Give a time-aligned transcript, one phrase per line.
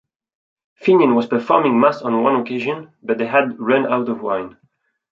[0.81, 4.57] Finnian was performing mass on one occasion, but they had run out of wine.